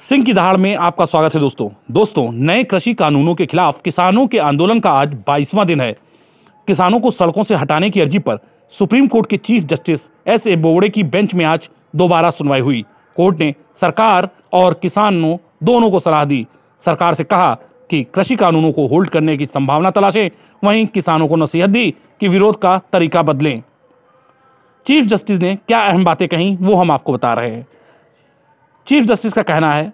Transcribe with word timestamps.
सिंह 0.00 0.24
की 0.24 0.32
दहाड़ 0.32 0.56
में 0.56 0.76
आपका 0.76 1.04
स्वागत 1.04 1.34
है 1.34 1.40
दोस्तों। 1.40 1.70
दोस्तों, 1.90 2.32
नए 2.32 2.64
कृषि 2.64 2.94
कानूनों 2.94 3.34
के 3.34 3.46
खिलाफ 3.46 3.80
किसानों 3.82 4.26
के 4.26 4.38
आंदोलन 4.38 4.80
का 4.80 4.90
आज 4.90 5.14
22वां 5.14 5.66
दिन 5.66 5.80
है। 5.80 5.96
किसानों 6.66 7.00
को 7.00 7.10
सड़कों 7.10 7.42
से 7.42 7.54
हटाने 7.54 7.90
की 7.90 8.00
अर्जी 8.00 8.18
पर 8.18 8.38
सुप्रीम 8.70 9.06
कोर्ट 9.06 9.30
के 9.30 9.36
chief 9.36 9.62
justice 9.62 10.00
S 10.26 10.46
A 10.46 10.56
Bobde 10.56 10.88
की 10.88 11.02
बेंच 11.02 11.34
में 11.34 11.44
आज 11.44 11.70
दोबारा 11.96 12.30
सुनवाई 12.30 12.60
हुई। 12.60 12.84
कोर्ट 13.16 13.40
ने 13.40 13.54
सरकार 13.74 14.28
और 14.52 14.74
किसानों 14.74 15.36
दोनों 15.62 15.90
को 15.90 16.00
सलाह 16.00 16.24
दी। 16.24 16.46
सरकार 16.80 17.14
से 17.14 17.24
कहा 17.24 17.54
कि 17.90 18.06
कृषि 18.14 18.36
कानूनों 18.36 18.72
को 18.72 18.86
होल्ड 18.86 19.10
करने 19.10 19.36
की 19.36 19.46
संभावना 19.46 19.90
तलाशें। 19.90 20.30
वहीं 20.64 20.86
किसानों 20.86 21.28
को 21.28 21.36
नसीहत 21.36 21.70
दी 21.70 21.94
कि 22.20 22.28
विरोध 22.28 22.58
का 22.58 22.80
तरीका 22.92 23.22
बदलें। 23.22 23.62
चीफ 24.86 25.04
जस्टिस 25.04 25.40
ने 25.40 25.56
क्या 25.56 25.80
अहम 25.80 26.04
बातें 26.04 26.28
कहीं, 26.28 26.56
वो 26.56 26.74
हम 26.74 26.90
आपको 26.90 27.12
बता 27.12 27.34
रहे 27.34 27.50
हैं। 27.50 27.66
चीफ 28.88 29.04
जस्टिस 29.04 29.32
का 29.32 29.42
कहना 29.42 29.72
है, 29.72 29.92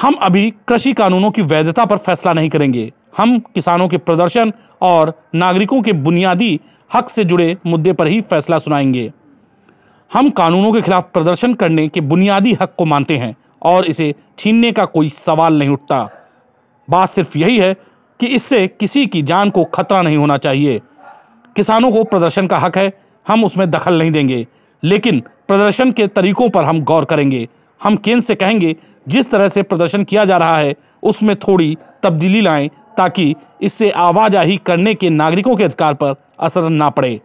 हम 0.00 0.14
अभी 0.14 0.54
कृषि 0.68 0.92
कानूनों 0.92 1.30
की 1.30 1.42
वैधता 1.42 1.84
पर 1.84 1.96
फैसला 1.96 2.32
नहीं 2.32 2.48
करेंगे। 2.50 2.92
हम 3.16 3.38
किसानों 3.38 3.88
के 3.88 3.98
प्रदर्शन 3.98 4.52
और 4.80 5.22
नागरिकों 5.34 5.82
के 5.82 5.92
बुनियादी 5.92 6.60
हक 6.94 7.08
से 7.08 7.24
जुड़े 7.24 7.56
मुद्दे 7.66 7.92
पर 7.92 8.06
ही 8.06 8.20
फैसला 8.20 8.58
सुनाएँगे। 8.58 9.12
हम 10.12 10.30
कानूनों 10.30 10.72
के 10.72 10.82
खिलाफ 10.82 11.10
प्रदर्शन 11.12 11.54
करने 11.54 11.88
के 11.88 12.00
बुनियादी 12.00 12.52
हक 12.52 12.74
को 12.78 12.84
मानते 12.84 13.16
हैं 13.16 13.36
और 13.62 13.86
इसे 13.86 14.14
छीनने 14.38 14.72
का 14.72 14.84
कोई 14.84 15.08
सवाल 15.08 15.58
नहीं 15.58 15.68
उठता। 15.68 16.10
बात 16.90 17.08
सिर्फ़ 17.08 17.38
यही 17.38 17.58
है 17.58 17.74
कि 18.20 18.26
इससे 18.26 18.66
किसी 18.68 19.06
की 19.06 19.22
जान 19.22 19.50
को 19.50 19.64
खतरा 19.64 20.02
नहीं 20.02 20.16
होना 20.16 20.36
चाहिए। 20.36 20.80
किसानों 21.56 21.92
को 21.92 22.04
प्रदर्शन 22.04 22.46
का 22.46 22.58
हक 22.58 22.78
है, 22.78 22.92
हम 23.28 23.44
उसमें 23.44 23.70
दखल 23.70 23.98
नहीं 23.98 24.10
देंगे, 24.10 24.46
लेकिन 24.82 25.20
प्रदर्शन 25.20 25.92
के 25.92 26.06
तरीकों 26.06 26.50
पर 26.50 26.64
हम 26.64 26.80
गौर 26.80 27.04
करेंगे। 27.04 27.48
हम 27.82 27.96
केंद्र 27.96 28.24
से 28.24 28.34
कहेंगे, 28.34 28.76
जिस 29.08 29.30
तरह 29.30 29.48
से 29.48 29.62
प्रदर्शन 29.62 30.04
किया 30.04 30.24
जा 30.24 30.36
रहा 30.36 30.56
है, 30.56 30.74
उसमें 31.02 31.36
थोड़ी 31.36 31.76
तब्दीली 32.02 32.40
लाएँ, 32.40 32.68
ताकि 32.96 33.34
इससे 33.62 33.90
आवाजाही 33.90 34.56
करने 34.56 34.94
के 34.94 35.10
नागरिकों 35.10 35.56
के 35.56 35.64
अधिकार 35.64 35.94
पर 35.94 36.14
असर 36.40 36.68
ना 36.68 36.90
पड़े। 36.90 37.20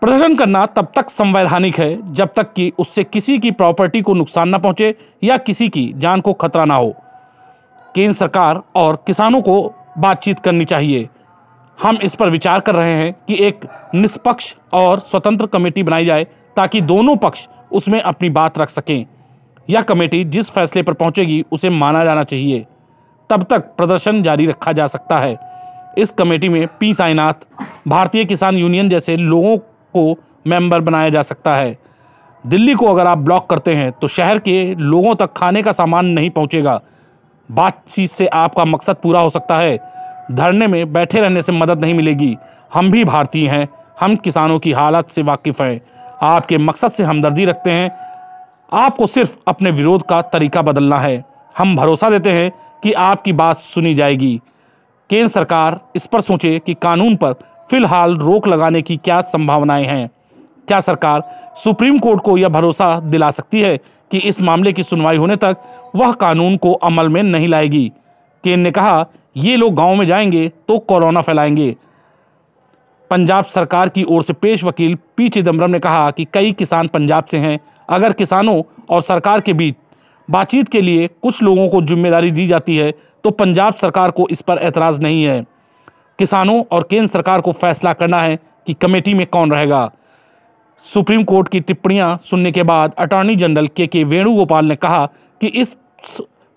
प्रदर्शन 0.00 0.34
करना 0.36 0.66
तब 0.66 0.92
तक 0.96 1.10
संवैधानिक 1.10 1.78
है, 1.78 2.14
जब 2.14 2.32
तक 2.36 2.52
कि 2.52 2.72
उससे 2.78 3.04
किसी 3.04 3.38
की 3.38 3.50
प्रॉपर्टी 3.50 4.02
को 4.02 4.14
नुकसान 4.14 4.54
न 4.54 4.58
पहुँचे 4.58 4.94
या 5.24 5.36
किसी 5.36 5.68
की 5.68 5.92
जान 5.96 6.20
को 6.20 6.32
खतरा 6.32 6.64
ना 6.64 6.74
हो। 6.74 6.94
केंद्र 7.94 8.12
सरकार 8.12 8.62
और 8.76 9.04
किसानों 9.06 9.42
को 9.42 9.74
बातचीत 9.98 10.38
करनी 10.38 10.64
चाहिए। 10.64 11.08
हम 11.78 11.98
इस 12.02 12.14
पर 12.14 12.30
विचार 12.30 12.60
कर 12.60 12.74
रहे 12.74 12.92
हैं 12.92 13.12
कि 13.12 13.44
एक 13.46 13.60
निष्पक्ष 13.94 14.54
और 14.72 15.00
स्वतंत्र 15.00 15.46
कमेटी 15.46 15.82
बनाई 15.82 16.04
जाए, 16.04 16.24
ताकि 16.56 16.80
दोनों 16.80 17.16
पक्ष 17.16 17.48
उसमें 17.76 18.00
अपनी 18.00 18.30
बात 18.30 18.58
रख 18.58 18.70
सकें। 18.70 19.06
यह 19.70 19.82
कमेटी 19.82 20.24
जिस 20.24 20.50
फैसले 20.50 20.82
पर 20.82 20.92
पहुंचेगी, 20.92 21.44
उसे 21.52 21.70
माना 21.70 22.04
जाना 22.04 22.22
चाहिए। 22.22 22.66
तब 23.30 23.42
तक 23.42 23.60
प्रदर्शन 23.76 24.22
जारी 24.22 24.46
रखा 24.46 24.72
जा 24.72 24.86
सकता 24.86 25.18
है। 25.18 25.36
इस 25.98 26.10
कमेटी 26.10 26.48
में 26.48 26.66
पी. 26.80 26.94
साईनाथ, 26.94 27.34
भारतीय 27.88 28.24
किसान 28.24 28.56
यूनियन 28.56 28.88
जैसे 28.88 29.16
लोगों 29.16 29.56
को 29.96 30.16
मेंबर 30.46 30.80
बनाया 30.80 31.08
जा 31.08 31.22
सकता 31.22 31.56
है। 31.56 31.78
दिल्ली 32.46 32.74
को 32.74 32.86
अगर 32.86 33.06
आप 33.06 33.18
ब्लॉक 33.18 33.50
करते 33.50 33.74
हैं 33.74 33.92
तो 33.92 34.08
शहर 34.08 34.38
के 34.38 34.74
लोगों 34.74 35.14
तक 35.14 35.32
खाने 35.32 35.62
का 35.62 35.72
सामान 35.72 36.06
नहीं 36.06 36.30
पहुंचेगा। 36.30 36.80
बातचीत 37.50 38.10
से 38.10 38.26
आपका 38.26 38.64
मकसद 38.64 38.96
पूरा 39.02 39.20
हो 39.20 39.30
सकता 39.30 39.56
है। 39.56 39.78
धरने 40.32 40.66
में 40.66 40.92
बैठे 40.92 41.18
रहने 41.20 41.42
से 41.42 41.52
मदद 41.52 41.80
नहीं 41.80 41.94
मिलेगी। 41.94 42.36
हम 42.74 42.90
भी 42.90 43.04
भारतीय 43.04 43.48
हैं। 43.48 43.68
हम 44.00 44.16
किसानों 44.16 44.58
की 44.58 44.72
हालत 44.72 45.08
से 45.08 45.22
वाकिफ़ 45.22 45.62
हैं। 45.62 45.80
आपके 46.22 46.58
मकसद 46.58 46.88
से 46.88 47.04
हमदर्दी 47.04 47.44
रखते 47.44 47.70
हैं। 47.70 47.90
आपको 48.72 49.06
सिर्फ़ 49.06 49.36
अपने 49.48 49.70
विरोध 49.70 50.02
का 50.02 50.22
तरीका 50.22 50.62
बदलना 50.62 50.98
है। 50.98 51.24
हम 51.58 51.76
भरोसा 51.76 52.10
देते 52.10 52.30
हैं 52.30 52.52
कि 52.82 52.92
आपकी 52.92 53.32
बात 53.32 53.56
सुनी 53.56 53.94
जाएगी। 53.94 54.40
केंद्र 55.10 55.28
सरकार 55.28 55.80
इस 55.96 56.06
पर 56.06 56.20
सोचे 56.20 56.58
कि 56.58 56.74
कानून 56.74 57.16
पर 57.16 57.32
फ़िलहाल 57.70 58.16
रोक 58.16 58.48
लगाने 58.48 58.82
की 58.82 58.96
क्या 58.96 59.20
संभावनाएँ 59.20 59.84
हैं। 59.84 60.10
क्या 60.68 60.80
सरकार 60.80 61.22
सुप्रीम 61.64 61.98
कोर्ट 61.98 62.22
को 62.22 62.38
यह 62.38 62.48
भरोसा 62.48 63.00
दिला 63.00 63.30
सकती 63.30 63.60
है 63.60 63.76
कि 64.10 64.18
इस 64.18 64.40
मामले 64.40 64.72
की 64.72 64.82
सुनवाई 64.82 65.16
होने 65.16 65.36
तक 65.36 65.56
वह 65.96 66.12
कानून 66.12 66.56
को 66.56 66.72
अमल 66.72 67.08
में 67.08 67.22
नहीं 67.22 67.48
लाएगी? 67.48 67.92
केंद्र 68.44 68.62
ने 68.62 68.70
कहा, 68.70 69.06
ये 69.36 69.56
लोग 69.56 69.74
गाँव 69.74 69.94
में 69.94 70.06
जाएँगे 70.06 70.48
तो 70.48 70.78
कोरोना 70.78 71.20
फैलाएँगे। 71.20 71.76
पंजाब 73.10 73.44
सरकार 73.46 73.88
की 73.88 74.04
ओर 74.04 74.22
से 74.22 74.32
पेश 74.32 74.64
वकील 74.64 74.94
पी 75.16 75.28
चिदम्बरम 75.28 75.70
ने 75.70 75.78
कहा 75.78 76.10
कि 76.10 76.26
कई 76.34 76.52
किसान 76.52 76.88
पंजाब 76.88 77.24
से 77.24 77.38
हैं। 77.38 77.58
अगर 77.88 78.12
किसानों 78.12 78.62
और 78.90 79.02
सरकार 79.02 79.40
के 79.40 79.52
बीच 79.52 79.74
बातचीत 80.28 80.68
के 80.68 80.80
लिए 80.80 81.06
कुछ 81.22 81.42
लोगों 81.42 81.68
को 81.68 81.82
ज़िम्मेदारी 81.82 82.30
दी 82.30 82.46
जाती 82.46 82.76
है 82.76 82.90
तो 83.24 83.30
पंजाब 83.32 83.74
सरकार 83.74 84.10
को 84.10 84.26
इस 84.30 84.40
पर 84.40 84.58
एतराज़ 84.58 85.00
नहीं 85.00 85.22
है। 85.24 85.44
किसानों 86.18 86.62
और 86.72 86.86
केंद्र 86.90 87.06
सरकार 87.08 87.40
को 87.40 87.52
फैसला 87.54 87.92
करना 87.92 88.20
है 88.20 88.38
कि 88.66 88.74
कमेटी 88.74 89.14
में 89.14 89.26
कौन 89.26 89.52
रहेगा। 89.52 89.90
सुप्रीम 90.84 91.22
कोर्ट 91.24 91.48
की 91.48 91.60
टिप्पणियाँ 91.60 92.16
सुनने 92.24 92.52
के 92.52 92.62
बाद 92.64 92.92
अटॉर्नी 92.98 93.36
जनरल 93.36 93.66
के 93.68 93.86
के 93.86 94.04
वेणुगोपाल 94.04 94.66
ने 94.66 94.76
कहा 94.76 95.04
कि 95.40 95.46
इस 95.46 95.76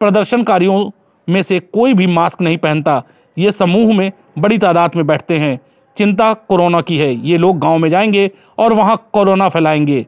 प्रदर्शनकारियों 0.00 0.90
में 1.28 1.42
से 1.42 1.58
कोई 1.60 1.94
भी 1.94 2.06
मास्क 2.08 2.40
नहीं 2.40 2.56
पहनता। 2.58 3.02
ये 3.36 3.50
समूह 3.52 3.94
में 3.96 4.10
बड़ी 4.38 4.58
तादाद 4.58 4.96
में 4.96 5.06
बैठते 5.06 5.38
हैं। 5.38 5.58
चिंता 5.98 6.32
कोरोना 6.48 6.80
की 6.80 6.98
है। 6.98 7.12
ये 7.28 7.38
लोग 7.38 7.58
गाँव 7.58 7.78
में 7.78 7.88
जाएँगे 7.88 8.30
और 8.58 8.72
वहाँ 8.72 8.96
कोरोना 9.12 9.48
फैलाएँगे। 9.48 10.06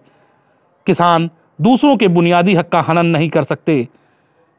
किसान 0.86 1.30
दूसरों 1.60 1.96
के 1.96 2.08
बुनियादी 2.08 2.54
हक 2.54 2.68
का 2.68 2.80
हनन 2.80 3.06
नहीं 3.06 3.28
कर 3.30 3.42
सकते। 3.42 3.86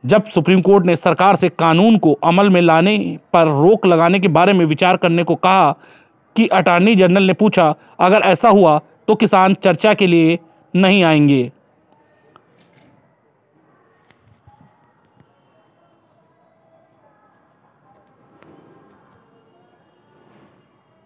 जब 0.03 0.25
सुप्रीम 0.25 0.62
कोर्ट 0.62 0.85
ने 0.85 0.95
सरकार 0.95 1.35
से 1.35 1.50
कानून 1.50 1.97
को 1.97 2.13
अमल 2.23 2.50
में 2.50 2.62
लाने 2.62 2.97
पर 3.34 3.47
रोक 3.62 3.85
लगाने 3.85 4.19
के 4.19 4.28
बारे 4.28 4.53
में 4.53 4.66
विचार 4.66 4.97
करने 4.97 5.23
को 5.23 5.35
कहा 5.35 5.72
कि 6.35 6.47
अटॉर्नी 6.47 6.95
जनरल 6.95 7.23
ने 7.23 7.34
पूछा, 7.34 7.73
अगर 8.00 8.22
ऐसा 8.22 8.50
हुआ 8.50 8.79
तो 9.07 9.16
किसान 9.16 9.53
चर्चा 9.53 9.94
के 9.94 10.07
लिए 10.07 10.38
नहीं 10.73 11.03
आएँगे। 11.03 11.51